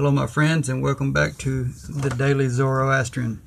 Hello, 0.00 0.10
my 0.10 0.26
friends, 0.26 0.70
and 0.70 0.82
welcome 0.82 1.12
back 1.12 1.36
to 1.36 1.64
the 1.64 2.08
Daily 2.08 2.48
Zoroastrian. 2.48 3.42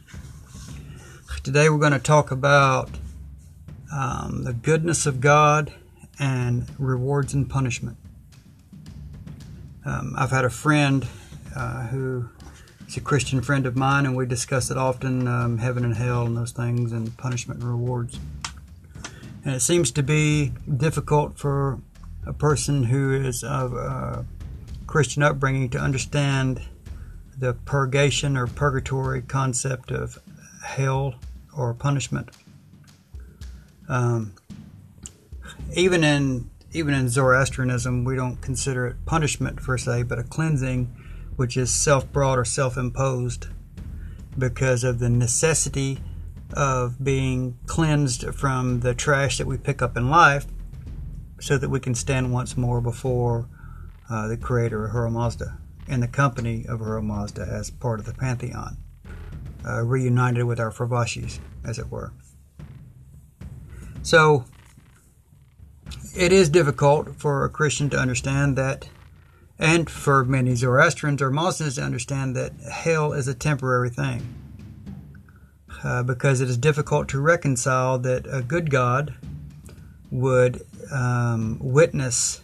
Today, 1.41 1.67
we're 1.67 1.79
going 1.79 1.93
to 1.93 1.97
talk 1.97 2.29
about 2.29 2.91
um, 3.91 4.43
the 4.43 4.53
goodness 4.53 5.07
of 5.07 5.19
God 5.19 5.73
and 6.19 6.67
rewards 6.77 7.33
and 7.33 7.49
punishment. 7.49 7.97
Um, 9.83 10.13
I've 10.15 10.29
had 10.29 10.45
a 10.45 10.51
friend 10.51 11.07
uh, 11.55 11.87
who 11.87 12.29
is 12.87 12.97
a 12.97 13.01
Christian 13.01 13.41
friend 13.41 13.65
of 13.65 13.75
mine, 13.75 14.05
and 14.05 14.15
we 14.15 14.27
discuss 14.27 14.69
it 14.69 14.77
often 14.77 15.27
um, 15.27 15.57
heaven 15.57 15.83
and 15.83 15.95
hell 15.95 16.27
and 16.27 16.37
those 16.37 16.51
things, 16.51 16.91
and 16.91 17.17
punishment 17.17 17.61
and 17.61 17.67
rewards. 17.67 18.19
And 19.43 19.55
it 19.55 19.61
seems 19.61 19.89
to 19.93 20.03
be 20.03 20.51
difficult 20.77 21.35
for 21.35 21.79
a 22.27 22.33
person 22.33 22.83
who 22.83 23.11
is 23.11 23.43
of 23.43 23.75
uh, 23.75 24.21
Christian 24.93 25.23
upbringing 25.23 25.69
to 25.71 25.79
understand 25.79 26.61
the 27.35 27.55
purgation 27.65 28.37
or 28.37 28.45
purgatory 28.45 29.23
concept 29.23 29.89
of 29.89 30.19
hell 30.63 31.15
or 31.57 31.73
punishment. 31.73 32.29
Um, 33.89 34.33
even 35.75 36.03
in 36.03 36.47
even 36.73 36.93
in 36.93 37.09
Zoroastrianism, 37.09 38.03
we 38.03 38.15
don't 38.15 38.39
consider 38.39 38.85
it 38.85 39.03
punishment 39.07 39.55
per 39.55 39.79
se, 39.79 40.03
but 40.03 40.19
a 40.19 40.23
cleansing, 40.23 40.95
which 41.37 41.57
is 41.57 41.73
self-brought 41.73 42.37
or 42.37 42.45
self-imposed, 42.45 43.47
because 44.37 44.83
of 44.83 44.99
the 44.99 45.09
necessity 45.09 46.01
of 46.55 47.03
being 47.03 47.57
cleansed 47.65 48.25
from 48.35 48.81
the 48.81 48.93
trash 48.93 49.39
that 49.39 49.47
we 49.47 49.57
pick 49.57 49.81
up 49.81 49.97
in 49.97 50.11
life, 50.11 50.45
so 51.39 51.57
that 51.57 51.71
we 51.71 51.79
can 51.79 51.95
stand 51.95 52.31
once 52.31 52.55
more 52.55 52.79
before 52.79 53.47
uh, 54.13 54.27
the 54.27 54.37
creator 54.37 54.85
Ahura 54.85 55.09
Mazda, 55.09 55.57
and 55.87 56.03
the 56.03 56.07
company 56.07 56.67
of 56.69 56.81
Ahura 56.81 57.01
Mazda 57.01 57.41
as 57.41 57.71
part 57.71 57.99
of 57.99 58.05
the 58.05 58.13
pantheon, 58.13 58.77
uh, 59.67 59.81
reunited 59.81 60.43
with 60.43 60.59
our 60.59 60.69
Fravashis, 60.69 61.39
as 61.65 61.79
it 61.79 61.89
were. 61.89 62.13
So, 64.03 64.45
it 66.15 66.31
is 66.31 66.49
difficult 66.49 67.15
for 67.15 67.43
a 67.43 67.49
Christian 67.49 67.89
to 67.89 67.97
understand 67.97 68.55
that, 68.55 68.87
and 69.57 69.89
for 69.89 70.23
many 70.23 70.53
Zoroastrians 70.53 71.19
or 71.19 71.31
Muslims 71.31 71.75
to 71.75 71.81
understand 71.81 72.35
that 72.35 72.53
hell 72.71 73.13
is 73.13 73.27
a 73.27 73.33
temporary 73.33 73.89
thing. 73.89 74.21
Uh, 75.83 76.03
because 76.03 76.39
it 76.39 76.47
is 76.47 76.57
difficult 76.57 77.09
to 77.09 77.19
reconcile 77.19 77.97
that 77.97 78.27
a 78.31 78.43
good 78.43 78.69
God 78.69 79.15
would 80.11 80.61
um, 80.91 81.57
witness 81.59 82.42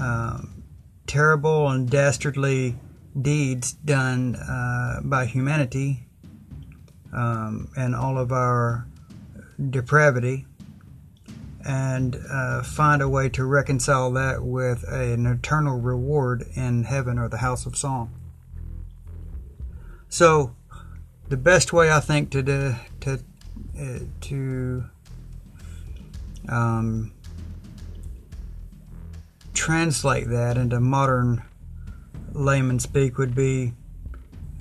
um, 0.00 0.62
terrible 1.06 1.68
and 1.68 1.90
dastardly 1.90 2.76
deeds 3.20 3.72
done 3.72 4.36
uh, 4.36 5.00
by 5.02 5.26
humanity 5.26 6.06
um, 7.12 7.68
and 7.76 7.94
all 7.94 8.18
of 8.18 8.32
our 8.32 8.86
depravity 9.68 10.46
and 11.64 12.16
uh, 12.30 12.62
find 12.62 13.02
a 13.02 13.08
way 13.08 13.28
to 13.28 13.44
reconcile 13.44 14.10
that 14.12 14.42
with 14.42 14.82
an 14.88 15.26
eternal 15.26 15.78
reward 15.78 16.46
in 16.54 16.84
heaven 16.84 17.18
or 17.18 17.28
the 17.28 17.38
house 17.38 17.66
of 17.66 17.76
song. 17.76 18.10
So, 20.08 20.56
the 21.28 21.36
best 21.36 21.72
way 21.72 21.92
I 21.92 22.00
think 22.00 22.30
to 22.30 22.42
to 22.42 23.20
uh, 23.78 23.98
to 24.22 24.84
um, 26.48 27.12
translate 29.60 30.26
that 30.30 30.56
into 30.56 30.80
modern 30.80 31.42
layman 32.32 32.78
speak 32.78 33.18
would 33.18 33.34
be 33.34 33.74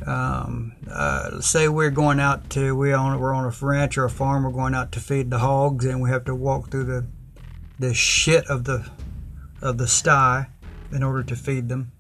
um, 0.06 0.76
uh, 0.92 1.40
say 1.40 1.70
we're 1.70 1.90
going 1.90 2.20
out 2.20 2.50
to 2.50 2.76
we 2.76 2.92
on 2.92 3.18
we're 3.18 3.34
on 3.34 3.46
a 3.46 3.66
ranch 3.66 3.98
or 3.98 4.04
a 4.04 4.10
farm 4.10 4.44
we're 4.44 4.52
going 4.52 4.76
out 4.76 4.92
to 4.92 5.00
feed 5.00 5.30
the 5.30 5.40
hogs 5.40 5.86
and 5.86 6.02
we 6.02 6.10
have 6.10 6.26
to 6.26 6.36
walk 6.36 6.70
through 6.70 6.84
the 6.84 7.06
the 7.80 7.94
shit 7.94 8.46
of 8.48 8.66
the 8.66 8.90
of 9.62 9.78
the 9.78 9.88
sty 9.88 10.48
in 10.92 11.02
order 11.02 11.24
to 11.24 11.36
feed 11.38 11.70
them. 11.70 11.94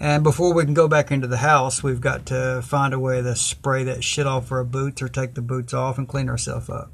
And 0.00 0.24
before 0.24 0.52
we 0.52 0.64
can 0.64 0.74
go 0.74 0.88
back 0.88 1.12
into 1.12 1.28
the 1.28 1.36
house 1.36 1.80
we've 1.80 2.00
got 2.00 2.26
to 2.26 2.60
find 2.64 2.92
a 2.92 2.98
way 2.98 3.22
to 3.22 3.36
spray 3.36 3.84
that 3.84 4.02
shit 4.02 4.26
off 4.26 4.50
our 4.50 4.64
boots 4.64 5.00
or 5.00 5.08
take 5.08 5.34
the 5.34 5.42
boots 5.42 5.72
off 5.72 5.96
and 5.96 6.08
clean 6.08 6.28
ourselves 6.28 6.68
up 6.68 6.90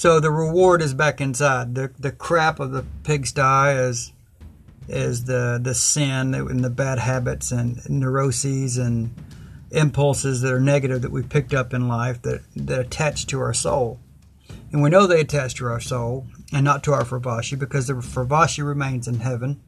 so 0.00 0.18
the 0.18 0.30
reward 0.30 0.80
is 0.80 0.94
back 0.94 1.20
inside. 1.20 1.74
The 1.74 1.90
the 1.98 2.10
crap 2.10 2.58
of 2.58 2.70
the 2.70 2.86
pigsty 3.04 3.72
is 3.72 4.14
is 4.88 5.26
the 5.26 5.60
the 5.62 5.74
sin 5.74 6.32
and 6.32 6.64
the 6.64 6.70
bad 6.70 6.98
habits 6.98 7.52
and 7.52 7.86
neuroses 7.86 8.78
and 8.78 9.14
impulses 9.70 10.40
that 10.40 10.54
are 10.54 10.58
negative 10.58 11.02
that 11.02 11.12
we 11.12 11.22
picked 11.22 11.52
up 11.52 11.74
in 11.74 11.86
life 11.86 12.22
that 12.22 12.40
that 12.56 12.80
attach 12.80 13.26
to 13.26 13.40
our 13.40 13.52
soul. 13.52 14.00
And 14.72 14.80
we 14.82 14.88
know 14.88 15.06
they 15.06 15.20
attach 15.20 15.56
to 15.56 15.66
our 15.66 15.80
soul 15.80 16.26
and 16.50 16.64
not 16.64 16.82
to 16.84 16.94
our 16.94 17.04
Fravashi 17.04 17.58
because 17.58 17.88
the 17.88 17.92
Fravashi 17.92 18.64
remains 18.64 19.06
in 19.06 19.20
heaven 19.20 19.60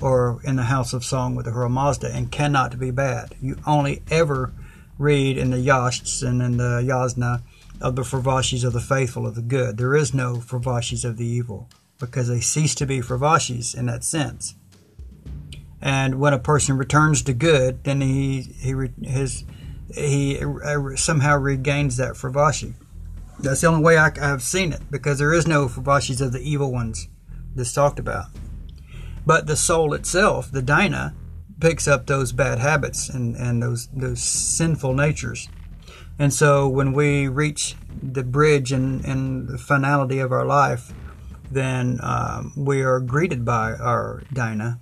or 0.00 0.40
in 0.42 0.56
the 0.56 0.62
house 0.62 0.94
of 0.94 1.04
song 1.04 1.34
with 1.34 1.44
the 1.44 1.52
Ahura 1.52 1.68
Mazda 1.68 2.14
and 2.14 2.32
cannot 2.32 2.78
be 2.78 2.90
bad. 2.90 3.34
You 3.42 3.58
only 3.66 4.02
ever 4.10 4.54
read 4.96 5.36
in 5.36 5.50
the 5.50 5.60
Yashts 5.60 6.22
and 6.22 6.40
in 6.40 6.56
the 6.56 6.80
Yasna 6.80 7.42
of 7.80 7.96
the 7.96 8.02
Fravashis 8.02 8.64
of 8.64 8.72
the 8.72 8.80
faithful, 8.80 9.26
of 9.26 9.34
the 9.34 9.42
good. 9.42 9.76
There 9.76 9.94
is 9.94 10.14
no 10.14 10.36
Fravashis 10.36 11.04
of 11.04 11.16
the 11.16 11.26
evil 11.26 11.68
because 11.98 12.28
they 12.28 12.40
cease 12.40 12.74
to 12.76 12.86
be 12.86 13.00
Fravashis 13.00 13.76
in 13.76 13.86
that 13.86 14.04
sense. 14.04 14.54
And 15.80 16.18
when 16.18 16.32
a 16.32 16.38
person 16.38 16.76
returns 16.76 17.22
to 17.22 17.32
good, 17.32 17.84
then 17.84 18.00
he 18.00 18.40
he 18.40 18.74
his 19.02 19.44
he 19.94 20.38
uh, 20.42 20.96
somehow 20.96 21.36
regains 21.36 21.96
that 21.98 22.14
Fravashi. 22.14 22.74
That's 23.38 23.60
the 23.60 23.66
only 23.66 23.82
way 23.82 23.98
I, 23.98 24.10
have 24.18 24.42
seen 24.42 24.72
it 24.72 24.80
because 24.90 25.18
there 25.18 25.32
is 25.32 25.46
no 25.46 25.68
Fravashis 25.68 26.20
of 26.20 26.32
the 26.32 26.40
evil 26.40 26.72
ones 26.72 27.08
that's 27.54 27.72
talked 27.72 27.98
about. 27.98 28.26
But 29.26 29.46
the 29.46 29.56
soul 29.56 29.92
itself, 29.92 30.50
the 30.50 30.62
Dina, 30.62 31.14
picks 31.60 31.86
up 31.86 32.06
those 32.06 32.32
bad 32.32 32.58
habits 32.58 33.08
and, 33.08 33.36
and 33.36 33.62
those 33.62 33.88
those 33.88 34.22
sinful 34.22 34.94
natures 34.94 35.48
and 36.18 36.32
so 36.32 36.68
when 36.68 36.92
we 36.92 37.28
reach 37.28 37.76
the 38.02 38.22
bridge 38.22 38.72
and, 38.72 39.04
and 39.04 39.48
the 39.48 39.58
finality 39.58 40.18
of 40.18 40.32
our 40.32 40.44
life, 40.44 40.92
then 41.50 41.98
um, 42.02 42.52
we 42.56 42.82
are 42.82 43.00
greeted 43.00 43.44
by 43.44 43.72
our 43.74 44.22
Dinah 44.32 44.80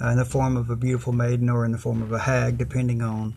uh, 0.00 0.08
in 0.08 0.18
the 0.18 0.24
form 0.24 0.56
of 0.56 0.68
a 0.70 0.76
beautiful 0.76 1.12
maiden 1.12 1.48
or 1.48 1.64
in 1.64 1.72
the 1.72 1.78
form 1.78 2.02
of 2.02 2.12
a 2.12 2.18
hag, 2.18 2.58
depending 2.58 3.02
on 3.02 3.34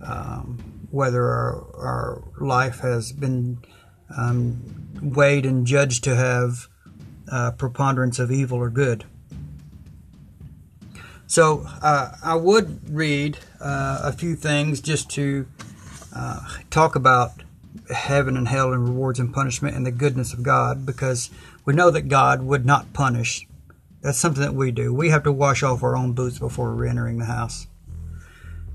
um, 0.00 0.86
whether 0.90 1.24
our, 1.24 1.64
our 1.76 2.22
life 2.40 2.80
has 2.80 3.12
been 3.12 3.58
um, 4.16 4.88
weighed 5.02 5.46
and 5.46 5.66
judged 5.66 6.04
to 6.04 6.16
have 6.16 6.68
preponderance 7.58 8.18
of 8.18 8.30
evil 8.30 8.58
or 8.58 8.70
good. 8.70 9.04
So 11.28 11.66
uh, 11.82 12.12
I 12.24 12.36
would 12.36 12.88
read 12.88 13.36
uh, 13.60 14.00
a 14.02 14.12
few 14.12 14.34
things 14.34 14.80
just 14.80 15.10
to 15.10 15.46
uh, 16.14 16.40
talk 16.70 16.94
about 16.94 17.32
heaven 17.94 18.36
and 18.36 18.48
hell 18.48 18.72
and 18.72 18.88
rewards 18.88 19.18
and 19.18 19.32
punishment 19.32 19.76
and 19.76 19.86
the 19.86 19.90
goodness 19.90 20.32
of 20.32 20.42
God 20.42 20.84
because 20.84 21.30
we 21.64 21.74
know 21.74 21.90
that 21.90 22.08
God 22.08 22.42
would 22.42 22.66
not 22.66 22.92
punish. 22.92 23.46
That's 24.00 24.18
something 24.18 24.42
that 24.42 24.54
we 24.54 24.70
do. 24.70 24.94
We 24.94 25.10
have 25.10 25.24
to 25.24 25.32
wash 25.32 25.62
off 25.62 25.82
our 25.82 25.96
own 25.96 26.12
boots 26.12 26.38
before 26.38 26.74
we're 26.74 26.86
entering 26.86 27.18
the 27.18 27.26
house. 27.26 27.66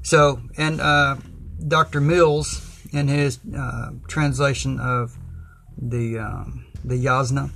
So, 0.02 0.42
and 0.58 0.82
uh, 0.82 1.18
Dr. 1.66 2.02
Mills, 2.02 2.70
in 2.92 3.08
his 3.08 3.40
uh, 3.58 3.92
translation 4.08 4.80
of 4.80 5.18
the 5.78 6.20
um, 6.20 6.66
the 6.84 6.96
Yasna, 6.96 7.52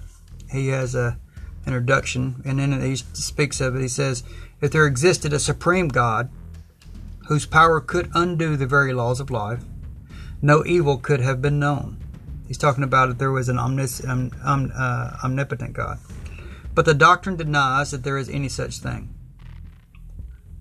he 0.52 0.70
has 0.70 0.96
a 0.96 1.20
introduction, 1.66 2.42
and 2.46 2.60
in 2.60 2.74
it 2.74 2.82
he 2.82 2.96
speaks 2.96 3.60
of 3.60 3.76
it. 3.76 3.82
He 3.82 3.88
says, 3.90 4.24
"If 4.62 4.72
there 4.72 4.88
existed 4.88 5.34
a 5.34 5.40
supreme 5.40 5.90
God, 5.90 6.30
whose 7.28 7.46
power 7.46 7.82
could 7.82 8.10
undo 8.16 8.56
the 8.56 8.66
very 8.66 8.94
laws 8.94 9.20
of 9.20 9.30
life, 9.30 9.64
no 10.42 10.66
evil 10.66 10.98
could 10.98 11.20
have 11.20 11.42
been 11.42 11.60
known. 11.60 11.98
He's 12.48 12.58
talking 12.58 12.84
about 12.84 13.10
if 13.10 13.18
there 13.18 13.32
was 13.32 13.50
an 13.50 13.60
omnis, 13.60 14.04
um, 14.06 14.32
um, 14.44 14.72
uh, 14.76 15.18
omnipotent 15.24 15.74
God. 15.74 16.00
But 16.74 16.86
the 16.86 16.94
doctrine 16.94 17.36
denies 17.36 17.92
that 17.92 18.04
there 18.04 18.18
is 18.18 18.30
any 18.30 18.50
such 18.50 18.80
thing. 18.80 19.14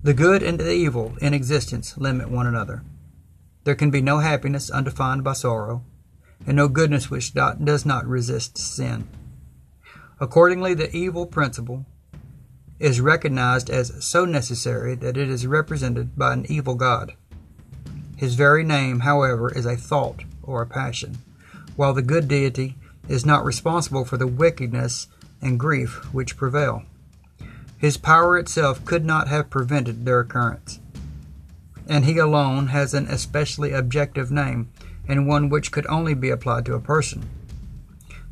The 0.03 0.13
good 0.13 0.43
and 0.43 0.59
the 0.59 0.71
evil 0.71 1.15
in 1.21 1.33
existence 1.33 1.97
limit 1.97 2.29
one 2.29 2.47
another. 2.47 2.83
There 3.63 3.75
can 3.75 3.91
be 3.91 4.01
no 4.01 4.19
happiness 4.19 4.69
undefined 4.69 5.23
by 5.23 5.33
sorrow, 5.33 5.83
and 6.45 6.55
no 6.55 6.67
goodness 6.67 7.09
which 7.09 7.33
does 7.33 7.85
not 7.85 8.05
resist 8.05 8.57
sin. 8.57 9.07
Accordingly, 10.19 10.73
the 10.73 10.95
evil 10.95 11.25
principle 11.25 11.85
is 12.79 13.01
recognized 13.01 13.69
as 13.69 14.05
so 14.05 14.23
necessary 14.23 14.95
that 14.95 15.17
it 15.17 15.29
is 15.29 15.45
represented 15.45 16.15
by 16.15 16.33
an 16.33 16.45
evil 16.47 16.75
God. 16.75 17.13
His 18.17 18.33
very 18.33 18.63
name, 18.63 19.01
however, 19.01 19.49
is 19.49 19.65
a 19.65 19.77
thought 19.77 20.23
or 20.41 20.61
a 20.61 20.67
passion, 20.67 21.19
while 21.75 21.93
the 21.93 22.01
good 22.01 22.27
deity 22.27 22.75
is 23.07 23.25
not 23.25 23.45
responsible 23.45 24.03
for 24.03 24.17
the 24.17 24.27
wickedness 24.27 25.07
and 25.39 25.59
grief 25.59 26.11
which 26.13 26.35
prevail. 26.35 26.83
His 27.77 27.95
power 27.95 28.37
itself 28.37 28.83
could 28.85 29.05
not 29.05 29.27
have 29.27 29.51
prevented 29.51 30.03
their 30.03 30.21
occurrence. 30.21 30.79
And 31.87 32.05
he 32.05 32.17
alone 32.17 32.67
has 32.67 32.95
an 32.95 33.05
especially 33.07 33.71
objective 33.71 34.31
name, 34.31 34.69
and 35.07 35.27
one 35.27 35.47
which 35.47 35.71
could 35.71 35.85
only 35.87 36.15
be 36.15 36.31
applied 36.31 36.65
to 36.65 36.73
a 36.73 36.79
person. 36.79 37.29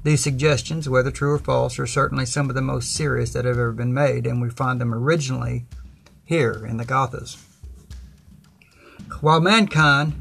These 0.03 0.21
suggestions, 0.21 0.89
whether 0.89 1.11
true 1.11 1.33
or 1.33 1.39
false, 1.39 1.77
are 1.77 1.87
certainly 1.87 2.25
some 2.25 2.49
of 2.49 2.55
the 2.55 2.61
most 2.61 2.93
serious 2.93 3.33
that 3.33 3.45
have 3.45 3.57
ever 3.57 3.71
been 3.71 3.93
made, 3.93 4.25
and 4.25 4.41
we 4.41 4.49
find 4.49 4.81
them 4.81 4.93
originally 4.93 5.65
here 6.25 6.65
in 6.67 6.77
the 6.77 6.85
Gathas. 6.85 7.37
While 9.21 9.39
mankind 9.39 10.13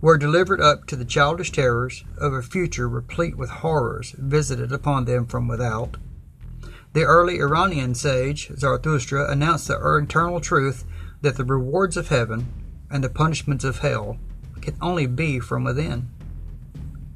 were 0.00 0.18
delivered 0.18 0.60
up 0.60 0.86
to 0.86 0.96
the 0.96 1.04
childish 1.04 1.52
terrors 1.52 2.04
of 2.18 2.32
a 2.32 2.42
future 2.42 2.88
replete 2.88 3.36
with 3.36 3.50
horrors 3.50 4.14
visited 4.18 4.72
upon 4.72 5.04
them 5.04 5.26
from 5.26 5.48
without, 5.48 5.96
the 6.92 7.04
early 7.04 7.40
Iranian 7.40 7.94
sage, 7.94 8.50
Zarathustra, 8.56 9.30
announced 9.30 9.68
the 9.68 9.78
eternal 9.96 10.40
truth 10.40 10.84
that 11.20 11.36
the 11.36 11.44
rewards 11.44 11.96
of 11.96 12.08
heaven 12.08 12.48
and 12.90 13.04
the 13.04 13.08
punishments 13.08 13.64
of 13.64 13.80
hell 13.80 14.18
can 14.60 14.76
only 14.80 15.06
be 15.06 15.38
from 15.38 15.64
within. 15.64 16.08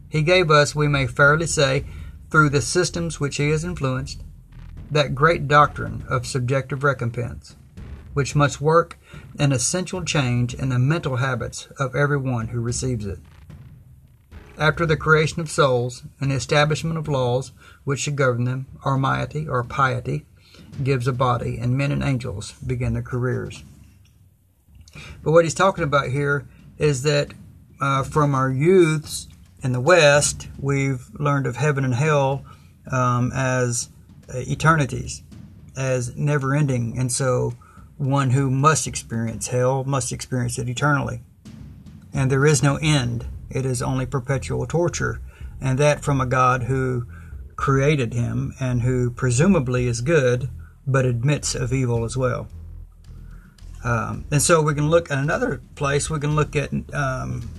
He 0.09 0.23
gave 0.23 0.51
us, 0.51 0.75
we 0.75 0.87
may 0.87 1.07
fairly 1.07 1.47
say, 1.47 1.87
through 2.31 2.51
the 2.51 2.61
systems 2.61 3.19
which 3.19 3.37
he 3.37 3.49
has 3.51 3.65
influenced, 3.65 4.23
that 4.91 5.15
great 5.15 5.49
doctrine 5.49 6.05
of 6.09 6.27
subjective 6.27 6.85
recompense, 6.85 7.57
which 8.13 8.37
must 8.37 8.61
work 8.61 8.99
an 9.41 9.53
essential 9.53 10.05
change 10.05 10.53
in 10.53 10.69
the 10.69 10.79
mental 10.79 11.17
habits 11.17 11.67
of 11.79 11.97
every 11.97 12.19
one 12.19 12.49
who 12.49 12.61
receives 12.61 13.07
it. 13.07 13.19
After 14.59 14.85
the 14.85 14.99
creation 14.99 15.41
of 15.41 15.51
souls 15.51 16.03
and 16.21 16.31
the 16.31 16.35
establishment 16.35 16.99
of 16.99 17.09
laws 17.09 17.53
which 17.85 18.01
should 18.01 18.17
govern 18.17 18.45
them, 18.45 18.67
Armaiti 18.85 19.49
or 19.49 19.65
piety 19.65 20.27
gives 20.85 21.09
a 21.09 21.13
body, 21.15 21.57
and 21.59 21.75
men 21.75 21.91
and 21.91 22.03
angels 22.03 22.53
begin 22.67 22.93
their 22.93 23.03
careers. 23.03 23.65
But 25.25 25.33
what 25.33 25.45
he's 25.45 25.55
talking 25.55 25.85
about 25.85 26.09
here 26.09 26.47
is 26.77 27.03
that 27.05 27.33
uh, 27.81 28.03
from 28.03 28.35
our 28.35 28.51
youths 28.51 29.27
in 29.63 29.73
the 29.73 29.81
West, 29.81 30.49
we've 30.59 31.09
learned 31.19 31.47
of 31.47 31.57
heaven 31.57 31.83
and 31.83 31.95
hell 31.95 32.45
um, 32.93 33.33
as 33.35 33.89
eternities, 34.35 35.23
as 35.79 36.15
never 36.15 36.55
ending. 36.55 36.99
And 36.99 37.11
so 37.11 37.55
one 38.01 38.31
who 38.31 38.51
must 38.51 38.87
experience 38.87 39.49
hell 39.49 39.85
must 39.85 40.11
experience 40.11 40.59
it 40.59 40.71
eternally. 40.71 41.21
And 42.15 42.31
there 42.31 42.47
is 42.47 42.63
no 42.63 42.77
end, 42.77 43.27
it 43.51 43.67
is 43.67 43.83
only 43.83 44.07
perpetual 44.07 44.67
torture. 44.67 45.21
And 45.61 45.79
that 45.79 46.03
from 46.03 46.19
a 46.19 46.27
God 46.27 46.63
who 46.63 47.07
created 47.57 48.15
him 48.15 48.55
and 48.59 48.81
who 48.81 49.11
presumably 49.11 49.87
is 49.87 50.01
good, 50.01 50.49
but 50.87 51.05
admits 51.05 51.55
of 51.55 51.75
evil 51.75 52.05
as 52.07 52.17
well. 52.17 52.49
Um, 53.85 54.25
and 54.31 54.41
so 54.41 54.63
we 54.63 54.75
can 54.75 54.89
look 54.89 55.11
at 55.11 55.19
another 55.19 55.61
place, 55.75 56.09
we 56.09 56.21
can 56.21 56.35
look 56.35 56.57
at 56.57 56.73
um, 56.95 57.51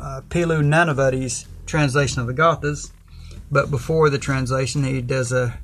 uh, 0.00 0.20
Piloo 0.28 0.62
Nanavutty's 0.62 1.46
translation 1.64 2.20
of 2.20 2.26
the 2.26 2.34
Gathas. 2.34 2.92
But 3.50 3.70
before 3.70 4.10
the 4.10 4.18
translation, 4.18 4.84
he 4.84 5.00
does 5.00 5.32
a 5.32 5.58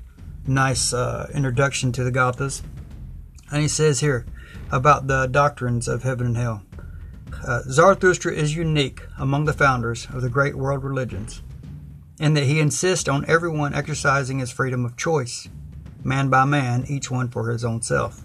nice 0.47 0.95
uh, 0.95 1.31
introduction 1.35 1.93
to 1.93 2.05
the 2.05 2.13
Gathas. 2.13 2.63
And 3.51 3.63
he 3.63 3.69
says 3.69 4.01
here 4.01 4.27
about 4.71 5.07
the 5.07 5.27
doctrines 5.27 5.89
of 5.89 6.03
heaven 6.03 6.27
and 6.27 6.37
hell. 6.37 6.63
Uh, 7.47 7.63
Zarathustra 7.63 8.33
is 8.33 8.57
unique 8.57 9.03
among 9.19 9.45
the 9.45 9.53
founders 9.53 10.07
of 10.13 10.23
the 10.23 10.31
great 10.31 10.57
world 10.57 10.83
religions 10.83 11.43
in 12.21 12.35
that 12.35 12.45
he 12.45 12.61
insists 12.61 13.09
on 13.09 13.25
everyone 13.29 13.75
exercising 13.75 14.39
his 14.39 14.51
freedom 14.51 14.85
of 14.85 14.97
choice, 14.97 15.49
man 16.03 16.29
by 16.29 16.45
man, 16.45 16.85
each 16.89 17.11
one 17.11 17.29
for 17.29 17.51
his 17.51 17.65
own 17.65 17.81
self. 17.81 18.25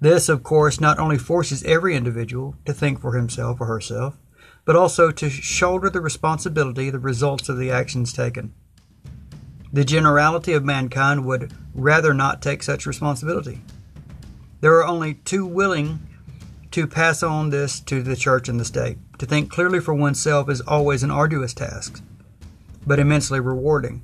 This, 0.00 0.28
of 0.28 0.42
course, 0.42 0.80
not 0.80 0.98
only 0.98 1.18
forces 1.18 1.62
every 1.64 1.94
individual 1.94 2.54
to 2.64 2.72
think 2.72 3.00
for 3.00 3.14
himself 3.14 3.60
or 3.60 3.66
herself, 3.66 4.18
but 4.64 4.76
also 4.76 5.10
to 5.10 5.30
shoulder 5.30 5.88
the 5.88 6.00
responsibility 6.00 6.88
of 6.88 6.92
the 6.92 6.98
results 6.98 7.48
of 7.48 7.58
the 7.58 7.70
actions 7.70 8.12
taken. 8.12 8.52
The 9.72 9.84
generality 9.84 10.52
of 10.52 10.64
mankind 10.64 11.24
would 11.24 11.52
rather 11.74 12.12
not 12.14 12.42
take 12.42 12.62
such 12.62 12.86
responsibility. 12.86 13.60
There 14.66 14.74
are 14.78 14.84
only 14.88 15.14
two 15.14 15.46
willing 15.46 16.00
to 16.72 16.88
pass 16.88 17.22
on 17.22 17.50
this 17.50 17.78
to 17.82 18.02
the 18.02 18.16
church 18.16 18.48
and 18.48 18.58
the 18.58 18.64
state. 18.64 18.98
To 19.20 19.24
think 19.24 19.48
clearly 19.48 19.78
for 19.78 19.94
oneself 19.94 20.50
is 20.50 20.60
always 20.60 21.04
an 21.04 21.10
arduous 21.12 21.54
task, 21.54 22.02
but 22.84 22.98
immensely 22.98 23.38
rewarding. 23.38 24.02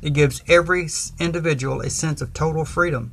It 0.00 0.14
gives 0.14 0.42
every 0.48 0.88
individual 1.18 1.82
a 1.82 1.90
sense 1.90 2.22
of 2.22 2.32
total 2.32 2.64
freedom, 2.64 3.12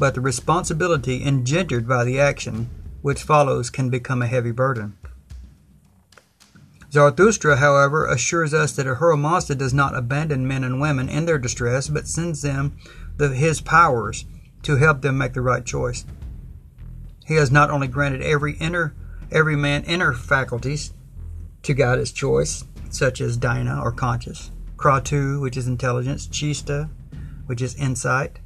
but 0.00 0.16
the 0.16 0.20
responsibility 0.20 1.24
engendered 1.24 1.86
by 1.86 2.02
the 2.02 2.18
action 2.18 2.70
which 3.02 3.22
follows 3.22 3.70
can 3.70 3.88
become 3.88 4.20
a 4.20 4.26
heavy 4.26 4.50
burden. 4.50 4.98
Zarathustra, 6.90 7.58
however, 7.58 8.04
assures 8.04 8.52
us 8.52 8.72
that 8.72 8.88
Ahura 8.88 9.16
Mazda 9.16 9.54
does 9.54 9.72
not 9.72 9.94
abandon 9.94 10.48
men 10.48 10.64
and 10.64 10.80
women 10.80 11.08
in 11.08 11.26
their 11.26 11.38
distress, 11.38 11.86
but 11.86 12.08
sends 12.08 12.42
them 12.42 12.76
the, 13.16 13.28
his 13.28 13.60
powers 13.60 14.24
to 14.70 14.76
help 14.76 15.02
them 15.02 15.18
make 15.18 15.32
the 15.32 15.40
right 15.40 15.66
choice. 15.66 16.04
He 17.26 17.34
has 17.34 17.50
not 17.50 17.70
only 17.70 17.88
granted 17.88 18.22
every 18.22 18.52
inner 18.58 18.94
every 19.32 19.56
man 19.56 19.82
inner 19.82 20.12
faculties 20.12 20.92
to 21.62 21.74
guide 21.74 21.98
his 21.98 22.12
choice, 22.12 22.64
such 22.88 23.20
as 23.20 23.36
Daena 23.36 23.82
or 23.82 23.90
conscious, 23.90 24.52
Kratu, 24.76 25.40
which 25.40 25.56
is 25.56 25.66
intelligence, 25.66 26.28
Chista, 26.28 26.88
which 27.46 27.60
is 27.60 27.74
insight, 27.74 28.38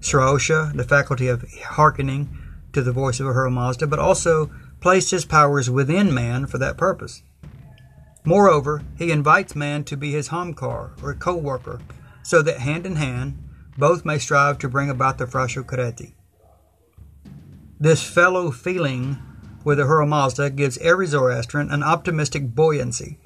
Srosha, 0.00 0.76
the 0.76 0.82
faculty 0.82 1.28
of 1.28 1.44
hearkening 1.62 2.28
to 2.72 2.82
the 2.82 2.92
voice 2.92 3.20
of 3.20 3.26
Ahura 3.28 3.50
Mazda, 3.50 3.86
but 3.86 4.00
also 4.00 4.50
placed 4.80 5.12
his 5.12 5.24
powers 5.24 5.70
within 5.70 6.12
man 6.12 6.46
for 6.46 6.58
that 6.58 6.76
purpose. 6.76 7.22
Moreover, 8.24 8.82
he 8.98 9.12
invites 9.12 9.54
man 9.54 9.84
to 9.84 9.96
be 9.96 10.10
his 10.10 10.30
hamkar, 10.30 10.90
or 11.02 11.14
co-worker, 11.14 11.80
so 12.24 12.42
that 12.42 12.58
hand 12.58 12.84
in 12.84 12.96
hand 12.96 13.38
both 13.78 14.04
may 14.04 14.18
strive 14.18 14.58
to 14.58 14.68
bring 14.68 14.90
about 14.90 15.18
the 15.18 15.26
Frasho. 15.26 16.12
This 17.78 18.02
fellow 18.02 18.50
feeling 18.50 19.18
with 19.64 19.80
Ahura 19.80 20.06
Mazda 20.06 20.50
gives 20.50 20.78
every 20.78 21.06
Zoroastrian 21.06 21.70
an 21.70 21.82
optimistic 21.82 22.54
buoyancy 22.54 23.18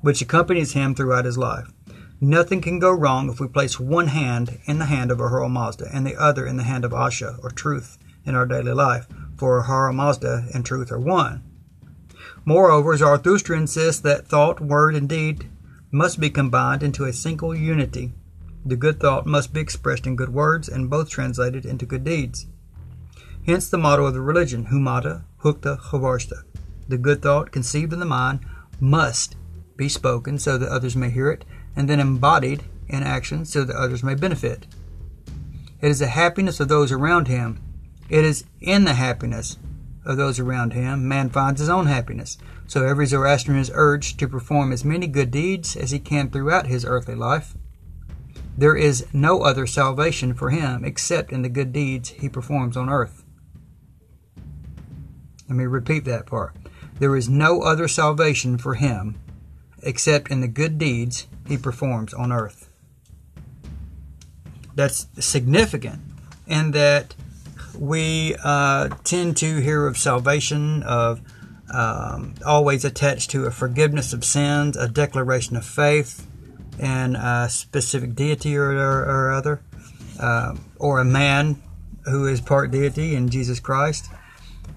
which 0.00 0.22
accompanies 0.22 0.72
him 0.72 0.94
throughout 0.94 1.24
his 1.24 1.38
life. 1.38 1.72
Nothing 2.20 2.60
can 2.60 2.78
go 2.78 2.92
wrong 2.92 3.28
if 3.28 3.40
we 3.40 3.48
place 3.48 3.80
one 3.80 4.08
hand 4.08 4.58
in 4.66 4.78
the 4.78 4.86
hand 4.86 5.10
of 5.10 5.20
Ahura 5.20 5.48
Mazda 5.48 5.88
and 5.92 6.06
the 6.06 6.16
other 6.16 6.46
in 6.46 6.56
the 6.56 6.62
hand 6.62 6.84
of 6.84 6.92
Asha, 6.92 7.42
or 7.42 7.50
truth, 7.50 7.98
in 8.24 8.34
our 8.34 8.46
daily 8.46 8.72
life, 8.72 9.06
for 9.36 9.58
Ahura 9.58 9.92
Mazda 9.92 10.48
and 10.54 10.64
truth 10.64 10.92
are 10.92 11.00
one. 11.00 11.42
Moreover, 12.44 12.96
Zarathustra 12.96 13.58
insists 13.58 14.00
that 14.02 14.28
thought, 14.28 14.60
word, 14.60 14.94
and 14.94 15.08
deed 15.08 15.50
must 15.90 16.20
be 16.20 16.30
combined 16.30 16.82
into 16.82 17.04
a 17.04 17.12
single 17.12 17.54
unity 17.54 18.12
the 18.68 18.76
good 18.76 18.98
thought 18.98 19.26
must 19.26 19.52
be 19.52 19.60
expressed 19.60 20.06
in 20.06 20.16
good 20.16 20.34
words 20.34 20.68
and 20.68 20.90
both 20.90 21.08
translated 21.08 21.64
into 21.64 21.86
good 21.86 22.02
deeds. 22.02 22.46
Hence 23.46 23.68
the 23.68 23.78
motto 23.78 24.06
of 24.06 24.14
the 24.14 24.20
religion, 24.20 24.66
Humata 24.66 25.24
Hukta 25.42 25.78
Havarsta. 25.78 26.42
The 26.88 26.98
good 26.98 27.22
thought 27.22 27.52
conceived 27.52 27.92
in 27.92 28.00
the 28.00 28.04
mind 28.06 28.40
must 28.80 29.36
be 29.76 29.88
spoken 29.88 30.38
so 30.38 30.58
that 30.58 30.68
others 30.68 30.96
may 30.96 31.10
hear 31.10 31.30
it, 31.30 31.44
and 31.76 31.88
then 31.88 32.00
embodied 32.00 32.64
in 32.88 33.02
action 33.02 33.44
so 33.44 33.62
that 33.62 33.76
others 33.76 34.02
may 34.02 34.14
benefit. 34.14 34.66
It 35.80 35.90
is 35.90 36.00
the 36.00 36.08
happiness 36.08 36.58
of 36.58 36.68
those 36.68 36.90
around 36.90 37.28
him. 37.28 37.60
It 38.08 38.24
is 38.24 38.44
in 38.60 38.84
the 38.84 38.94
happiness 38.94 39.58
of 40.04 40.16
those 40.16 40.38
around 40.38 40.72
him 40.72 41.06
man 41.06 41.30
finds 41.30 41.60
his 41.60 41.68
own 41.68 41.86
happiness. 41.86 42.38
So 42.66 42.84
every 42.84 43.06
Zoroastrian 43.06 43.60
is 43.60 43.70
urged 43.74 44.18
to 44.18 44.28
perform 44.28 44.72
as 44.72 44.84
many 44.84 45.06
good 45.06 45.30
deeds 45.30 45.76
as 45.76 45.90
he 45.90 45.98
can 45.98 46.30
throughout 46.30 46.66
his 46.66 46.84
earthly 46.84 47.14
life 47.14 47.54
there 48.56 48.76
is 48.76 49.06
no 49.12 49.42
other 49.42 49.66
salvation 49.66 50.34
for 50.34 50.50
him 50.50 50.84
except 50.84 51.32
in 51.32 51.42
the 51.42 51.48
good 51.48 51.72
deeds 51.72 52.10
he 52.10 52.28
performs 52.28 52.76
on 52.76 52.88
earth. 52.88 53.24
Let 55.48 55.56
me 55.56 55.64
repeat 55.64 56.04
that 56.06 56.26
part. 56.26 56.56
There 56.98 57.14
is 57.14 57.28
no 57.28 57.62
other 57.62 57.88
salvation 57.88 58.58
for 58.58 58.74
him 58.74 59.20
except 59.82 60.30
in 60.30 60.40
the 60.40 60.48
good 60.48 60.78
deeds 60.78 61.26
he 61.46 61.56
performs 61.56 62.14
on 62.14 62.32
earth. 62.32 62.70
That's 64.74 65.06
significant 65.18 66.00
in 66.46 66.72
that 66.72 67.14
we 67.78 68.36
uh, 68.42 68.88
tend 69.04 69.36
to 69.38 69.60
hear 69.60 69.86
of 69.86 69.98
salvation, 69.98 70.82
of 70.82 71.20
um, 71.72 72.34
always 72.44 72.84
attached 72.84 73.30
to 73.30 73.44
a 73.44 73.50
forgiveness 73.50 74.12
of 74.12 74.24
sins, 74.24 74.76
a 74.76 74.88
declaration 74.88 75.56
of 75.56 75.64
faith, 75.64 76.26
and 76.78 77.16
a 77.16 77.48
specific 77.48 78.14
deity 78.14 78.56
or, 78.56 78.70
or, 78.72 79.04
or 79.04 79.32
other, 79.32 79.62
uh, 80.20 80.54
or 80.78 81.00
a 81.00 81.04
man 81.04 81.62
who 82.04 82.26
is 82.26 82.40
part 82.40 82.70
deity 82.70 83.14
in 83.14 83.28
Jesus 83.28 83.60
Christ. 83.60 84.08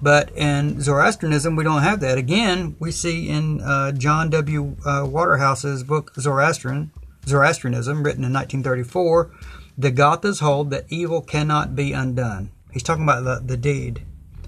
But 0.01 0.31
in 0.35 0.81
Zoroastrianism, 0.81 1.55
we 1.55 1.63
don't 1.63 1.81
have 1.81 1.99
that. 1.99 2.17
Again, 2.17 2.75
we 2.79 2.91
see 2.91 3.29
in 3.29 3.61
uh, 3.61 3.91
John 3.91 4.29
W. 4.29 4.77
Uh, 4.85 5.05
Waterhouse's 5.09 5.83
book 5.83 6.13
Zoroastrian, 6.17 6.91
Zoroastrianism, 7.25 8.03
written 8.03 8.23
in 8.23 8.33
1934, 8.33 9.31
The 9.77 9.91
Gathas 9.91 10.39
hold 10.39 10.71
that 10.71 10.85
evil 10.89 11.21
cannot 11.21 11.75
be 11.75 11.91
undone. 11.91 12.51
He's 12.71 12.83
talking 12.83 13.03
about 13.03 13.23
the, 13.23 13.41
the 13.45 13.57
deed. 13.57 14.03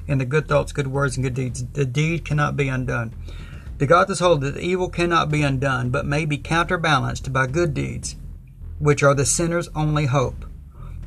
And 0.08 0.20
the 0.20 0.26
good 0.26 0.48
thoughts, 0.48 0.72
good 0.72 0.88
words, 0.88 1.16
and 1.16 1.24
good 1.24 1.36
deeds. 1.36 1.66
The 1.66 1.86
deed 1.86 2.26
cannot 2.26 2.56
be 2.56 2.68
undone. 2.70 3.14
The 3.82 3.88
Gathas 3.88 4.20
hold 4.20 4.42
that 4.42 4.58
evil 4.58 4.90
cannot 4.90 5.32
be 5.32 5.42
undone, 5.42 5.90
but 5.90 6.06
may 6.06 6.24
be 6.26 6.38
counterbalanced 6.38 7.34
by 7.34 7.48
good 7.48 7.74
deeds, 7.74 8.16
which 8.78 9.02
are 9.02 9.16
the 9.16 9.26
sinner's 9.26 9.70
only 9.76 10.06
hope. 10.06 10.46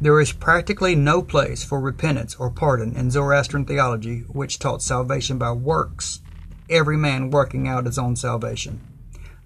There 0.01 0.21
is 0.21 0.33
practically 0.33 0.97
no 0.97 1.23
place 1.23 1.63
for 1.63 1.81
repentance 1.81 2.35
or 2.35 2.51
pardon 2.51 2.97
in 2.97 3.13
Zoroastrian 3.13 3.65
theology, 3.65 4.25
which 4.27 4.59
taught 4.59 4.83
salvation 4.83 5.39
by 5.39 5.53
works, 5.53 6.19
every 6.69 6.97
man 6.97 7.31
working 7.31 7.69
out 7.69 7.87
his 7.87 7.97
own 7.97 8.17
salvation. 8.17 8.81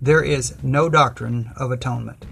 There 0.00 0.22
is 0.22 0.54
no 0.62 0.88
doctrine 0.88 1.50
of 1.54 1.70
atonement. 1.70 2.24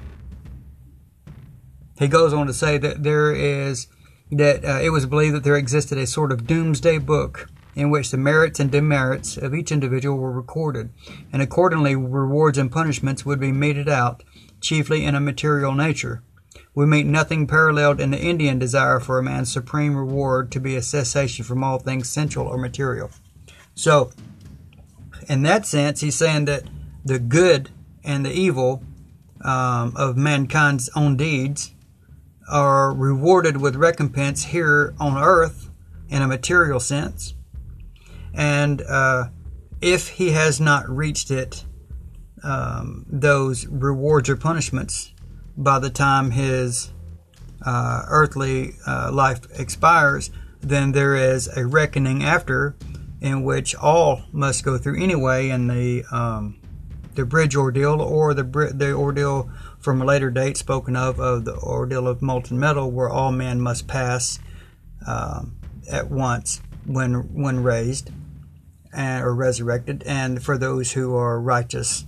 He 1.98 2.08
goes 2.08 2.32
on 2.32 2.46
to 2.46 2.54
say 2.54 2.78
that 2.78 3.02
there 3.02 3.32
is 3.32 3.88
that 4.32 4.64
uh, 4.64 4.80
it 4.80 4.88
was 4.88 5.04
believed 5.04 5.36
that 5.36 5.44
there 5.44 5.56
existed 5.56 5.98
a 5.98 6.06
sort 6.06 6.32
of 6.32 6.46
doomsday 6.46 6.96
book 6.96 7.50
in 7.76 7.90
which 7.90 8.10
the 8.10 8.16
merits 8.16 8.58
and 8.58 8.72
demerits 8.72 9.36
of 9.36 9.54
each 9.54 9.70
individual 9.70 10.16
were 10.16 10.32
recorded, 10.32 10.90
and 11.30 11.42
accordingly 11.42 11.94
rewards 11.94 12.56
and 12.56 12.72
punishments 12.72 13.24
would 13.24 13.38
be 13.38 13.52
meted 13.52 13.88
out, 13.88 14.24
chiefly 14.60 15.04
in 15.04 15.14
a 15.14 15.20
material 15.20 15.74
nature. 15.74 16.22
We 16.74 16.86
meet 16.86 17.06
nothing 17.06 17.46
paralleled 17.46 18.00
in 18.00 18.10
the 18.10 18.20
Indian 18.20 18.58
desire 18.58 18.98
for 18.98 19.18
a 19.18 19.22
man's 19.22 19.52
supreme 19.52 19.94
reward 19.94 20.50
to 20.52 20.60
be 20.60 20.74
a 20.74 20.82
cessation 20.82 21.44
from 21.44 21.62
all 21.62 21.78
things 21.78 22.08
sensual 22.08 22.46
or 22.46 22.58
material. 22.58 23.10
So, 23.74 24.10
in 25.28 25.42
that 25.42 25.66
sense, 25.66 26.00
he's 26.00 26.16
saying 26.16 26.46
that 26.46 26.64
the 27.04 27.18
good 27.18 27.70
and 28.02 28.24
the 28.24 28.32
evil 28.32 28.82
um, 29.42 29.92
of 29.96 30.16
mankind's 30.16 30.88
own 30.96 31.16
deeds 31.16 31.72
are 32.50 32.92
rewarded 32.92 33.58
with 33.58 33.76
recompense 33.76 34.44
here 34.44 34.94
on 34.98 35.22
earth 35.22 35.70
in 36.08 36.22
a 36.22 36.28
material 36.28 36.80
sense. 36.80 37.34
And 38.36 38.82
uh, 38.82 39.28
if 39.80 40.08
he 40.08 40.32
has 40.32 40.60
not 40.60 40.88
reached 40.88 41.30
it, 41.30 41.64
um, 42.44 43.06
those 43.08 43.66
rewards 43.66 44.28
or 44.28 44.36
punishments 44.36 45.12
by 45.56 45.78
the 45.78 45.90
time 45.90 46.30
his 46.30 46.92
uh, 47.64 48.02
earthly 48.08 48.74
uh, 48.86 49.10
life 49.10 49.40
expires, 49.58 50.30
then 50.60 50.92
there 50.92 51.16
is 51.16 51.48
a 51.56 51.66
reckoning 51.66 52.22
after 52.22 52.76
in 53.20 53.42
which 53.42 53.74
all 53.74 54.22
must 54.32 54.64
go 54.64 54.76
through 54.76 55.02
anyway 55.02 55.48
in 55.48 55.68
the 55.68 56.04
um, 56.12 56.60
the 57.14 57.24
bridge 57.24 57.56
ordeal 57.56 58.02
or 58.02 58.34
the 58.34 58.42
the 58.42 58.92
ordeal 58.92 59.50
from 59.78 60.02
a 60.02 60.04
later 60.04 60.30
date 60.30 60.56
spoken 60.56 60.94
of 60.94 61.18
of 61.18 61.44
the 61.46 61.56
ordeal 61.56 62.06
of 62.06 62.20
molten 62.20 62.58
metal, 62.58 62.90
where 62.90 63.08
all 63.08 63.32
men 63.32 63.60
must 63.60 63.88
pass 63.88 64.38
um, 65.06 65.56
at 65.90 66.10
once 66.10 66.60
when 66.84 67.14
when 67.34 67.62
raised 67.62 68.10
and, 68.96 69.22
or 69.22 69.34
resurrected. 69.34 70.02
And 70.06 70.42
for 70.42 70.58
those 70.58 70.92
who 70.92 71.14
are 71.14 71.40
righteous, 71.40 72.06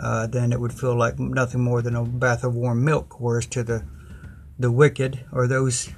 uh, 0.00 0.28
then 0.28 0.52
it 0.52 0.60
would 0.60 0.72
feel 0.72 0.96
like 0.96 1.18
nothing 1.18 1.60
more 1.60 1.82
than 1.82 1.96
a 1.96 2.04
bath 2.04 2.44
of 2.44 2.54
warm 2.54 2.84
milk. 2.84 3.20
Whereas 3.20 3.46
to 3.46 3.62
the 3.62 3.84
the 4.60 4.72
wicked 4.72 5.24
or 5.30 5.46
those 5.46 5.90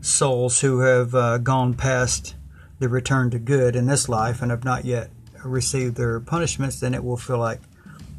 souls 0.00 0.60
who 0.60 0.80
have 0.80 1.14
uh, 1.14 1.38
gone 1.38 1.74
past 1.74 2.36
the 2.78 2.88
return 2.88 3.28
to 3.30 3.38
good 3.40 3.74
in 3.74 3.86
this 3.86 4.08
life 4.08 4.40
and 4.40 4.52
have 4.52 4.64
not 4.64 4.84
yet 4.84 5.10
received 5.44 5.96
their 5.96 6.20
punishments, 6.20 6.78
then 6.78 6.94
it 6.94 7.02
will 7.02 7.16
feel 7.16 7.38
like 7.38 7.60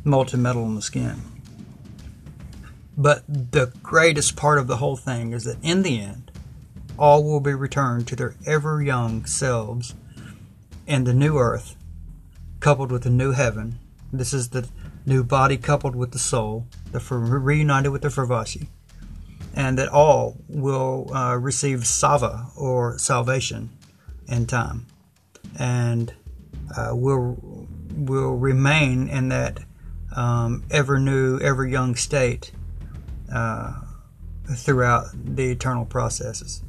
molten 0.04 0.42
metal 0.42 0.66
in 0.66 0.76
the 0.76 0.82
skin. 0.82 1.22
But 2.98 3.24
the 3.28 3.72
greatest 3.82 4.36
part 4.36 4.58
of 4.58 4.68
the 4.68 4.78
whole 4.78 4.98
thing 4.98 5.32
is 5.32 5.46
that 5.46 5.64
in 5.64 5.84
the 5.84 6.02
end, 6.02 6.30
all 6.98 7.24
will 7.24 7.40
be 7.40 7.54
returned 7.54 8.08
to 8.08 8.16
their 8.18 8.36
ever 8.46 8.82
young 8.82 9.26
selves 9.26 9.96
in 10.90 11.04
the 11.04 11.14
new 11.14 11.38
earth, 11.38 11.76
coupled 12.60 12.92
with 12.92 13.04
the 13.04 13.12
new 13.12 13.32
heaven. 13.32 13.78
This 14.12 14.34
is 14.34 14.50
the 14.50 14.68
new 15.06 15.24
body 15.24 15.56
coupled 15.56 15.96
with 15.96 16.12
the 16.12 16.20
soul, 16.20 16.66
the 16.92 17.00
reunited 17.00 17.92
with 17.92 18.02
the 18.02 18.08
Fravashi, 18.08 18.68
and 19.54 19.78
that 19.78 19.88
all 19.88 20.38
will 20.48 21.14
uh, 21.14 21.36
receive 21.36 21.86
sava 21.86 22.48
or 22.58 22.98
salvation 22.98 23.70
in 24.28 24.48
time, 24.48 24.88
and 25.60 26.12
uh, 26.76 26.90
will 26.94 27.68
will 27.96 28.36
remain 28.36 29.08
in 29.10 29.30
that 29.30 29.60
um, 30.16 30.64
ever 30.72 31.00
new, 31.00 31.40
ever 31.40 31.68
young 31.68 31.94
state 31.94 32.52
uh, 33.32 33.80
throughout 34.56 35.06
the 35.14 35.52
eternal 35.52 35.86
processes. 35.86 36.64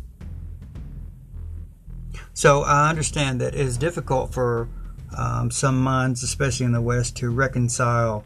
So 2.41 2.63
I 2.63 2.89
understand 2.89 3.43
that 3.43 3.55
it 3.55 3.61
is 3.61 3.77
difficult 3.77 4.33
for 4.33 4.67
um, 5.15 5.51
some 5.51 5.79
minds, 5.79 6.23
especially 6.23 6.65
in 6.65 6.73
the 6.73 6.81
West, 6.81 7.19
to 7.19 7.29
reconcile 7.29 8.25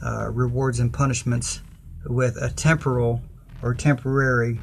uh, 0.00 0.30
rewards 0.30 0.78
and 0.78 0.92
punishments 0.92 1.62
with 2.04 2.36
a 2.40 2.48
temporal 2.50 3.22
or 3.62 3.74
temporary 3.74 4.60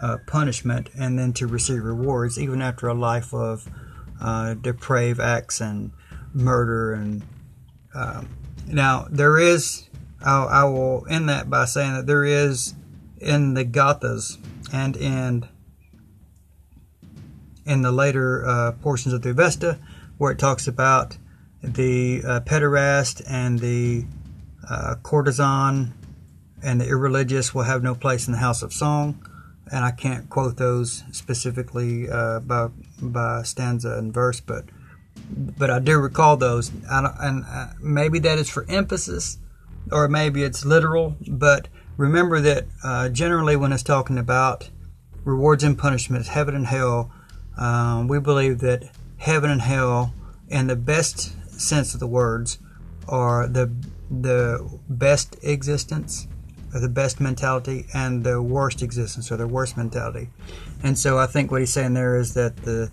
uh, 0.00 0.16
punishment 0.26 0.88
and 0.98 1.18
then 1.18 1.34
to 1.34 1.48
receive 1.48 1.84
rewards, 1.84 2.38
even 2.38 2.62
after 2.62 2.88
a 2.88 2.94
life 2.94 3.34
of 3.34 3.68
uh, 4.22 4.54
depraved 4.54 5.20
acts 5.20 5.60
and 5.60 5.92
murder. 6.32 6.94
And 6.94 7.22
um, 7.94 8.26
now 8.66 9.06
there 9.10 9.38
is 9.38 9.86
I'll, 10.24 10.48
I 10.48 10.64
will 10.64 11.06
end 11.10 11.28
that 11.28 11.50
by 11.50 11.66
saying 11.66 11.92
that 11.92 12.06
there 12.06 12.24
is 12.24 12.72
in 13.18 13.52
the 13.52 13.66
Gathas 13.66 14.38
and 14.72 14.96
in 14.96 15.46
in 17.70 17.82
the 17.82 17.92
later 17.92 18.44
uh, 18.46 18.72
portions 18.72 19.14
of 19.14 19.22
the 19.22 19.30
Avesta 19.30 19.78
where 20.18 20.32
it 20.32 20.38
talks 20.38 20.66
about 20.66 21.16
the 21.62 22.20
uh, 22.26 22.40
pederast 22.40 23.22
and 23.28 23.60
the 23.60 24.04
uh, 24.68 24.96
courtesan 25.02 25.94
and 26.62 26.80
the 26.80 26.88
irreligious 26.88 27.54
will 27.54 27.62
have 27.62 27.82
no 27.82 27.94
place 27.94 28.26
in 28.26 28.32
the 28.32 28.38
house 28.38 28.62
of 28.62 28.72
song. 28.72 29.24
And 29.72 29.84
I 29.84 29.92
can't 29.92 30.28
quote 30.28 30.56
those 30.56 31.04
specifically 31.12 32.10
uh, 32.10 32.40
by 32.40 32.68
by 33.00 33.42
stanza 33.44 33.96
and 33.96 34.12
verse, 34.12 34.40
but 34.40 34.64
but 35.30 35.70
I 35.70 35.78
do 35.78 35.98
recall 35.98 36.36
those, 36.36 36.72
and 36.90 37.44
uh, 37.46 37.68
maybe 37.80 38.18
that 38.18 38.36
is 38.38 38.50
for 38.50 38.66
emphasis 38.68 39.38
or 39.92 40.08
maybe 40.08 40.42
it's 40.42 40.64
literal, 40.64 41.16
but 41.28 41.68
remember 41.96 42.40
that 42.40 42.66
uh, 42.82 43.08
generally 43.08 43.56
when 43.56 43.72
it's 43.72 43.82
talking 43.82 44.18
about 44.18 44.70
rewards 45.24 45.64
and 45.64 45.78
punishments, 45.78 46.28
heaven 46.28 46.54
and 46.54 46.66
hell, 46.66 47.12
um, 47.58 48.08
we 48.08 48.18
believe 48.20 48.58
that 48.60 48.90
heaven 49.18 49.50
and 49.50 49.62
hell, 49.62 50.14
in 50.48 50.66
the 50.66 50.76
best 50.76 51.60
sense 51.60 51.94
of 51.94 52.00
the 52.00 52.06
words, 52.06 52.58
are 53.08 53.46
the 53.46 53.70
the 54.10 54.80
best 54.88 55.36
existence, 55.42 56.26
or 56.74 56.80
the 56.80 56.88
best 56.88 57.20
mentality, 57.20 57.86
and 57.94 58.24
the 58.24 58.42
worst 58.42 58.82
existence, 58.82 59.30
or 59.30 59.36
the 59.36 59.46
worst 59.46 59.76
mentality. 59.76 60.28
And 60.82 60.98
so 60.98 61.18
I 61.18 61.26
think 61.26 61.50
what 61.50 61.60
he's 61.60 61.72
saying 61.72 61.94
there 61.94 62.16
is 62.16 62.34
that 62.34 62.56
the 62.58 62.90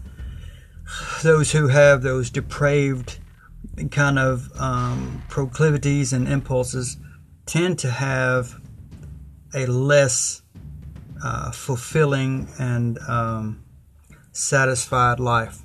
those 1.24 1.52
who 1.52 1.68
have 1.68 2.02
those 2.02 2.30
depraved 2.30 3.20
kind 3.92 4.18
of 4.18 4.50
um, 4.60 5.24
proclivities 5.28 6.14
and 6.14 6.28
impulses 6.28 6.98
tend 7.46 7.80
to 7.80 7.90
have 7.90 8.60
a 9.54 9.66
less 9.66 10.42
uh, 11.24 11.52
fulfilling 11.52 12.48
and 12.60 13.00
um, 13.08 13.64
satisfied 14.38 15.20
life. 15.20 15.64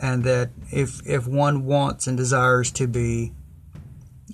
And 0.00 0.22
that 0.24 0.50
if, 0.70 1.04
if 1.06 1.26
one 1.26 1.64
wants 1.64 2.06
and 2.06 2.16
desires 2.16 2.70
to 2.72 2.86
be 2.86 3.32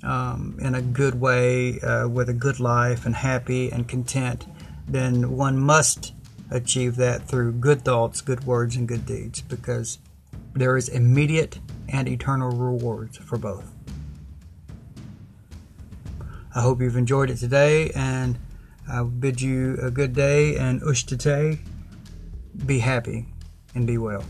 um, 0.03 0.57
in 0.59 0.75
a 0.75 0.81
good 0.81 1.19
way, 1.19 1.79
uh, 1.79 2.07
with 2.07 2.29
a 2.29 2.33
good 2.33 2.59
life 2.59 3.05
and 3.05 3.15
happy 3.15 3.71
and 3.71 3.87
content, 3.87 4.45
then 4.87 5.31
one 5.37 5.57
must 5.57 6.13
achieve 6.51 6.97
that 6.97 7.27
through 7.27 7.53
good 7.53 7.83
thoughts, 7.83 8.21
good 8.21 8.43
words, 8.43 8.75
and 8.75 8.87
good 8.87 9.05
deeds 9.05 9.41
because 9.41 9.97
there 10.53 10.77
is 10.77 10.89
immediate 10.89 11.59
and 11.89 12.07
eternal 12.07 12.49
rewards 12.49 13.17
for 13.17 13.37
both. 13.37 13.71
I 16.53 16.61
hope 16.61 16.81
you've 16.81 16.95
enjoyed 16.95 17.29
it 17.29 17.37
today, 17.37 17.89
and 17.95 18.37
I 18.89 19.03
bid 19.03 19.41
you 19.41 19.77
a 19.81 19.89
good 19.89 20.13
day 20.13 20.55
and 20.57 20.81
ushtate. 20.81 21.59
Be 22.63 22.79
happy 22.79 23.25
and 23.75 23.85
be 23.85 23.97
well. 23.97 24.23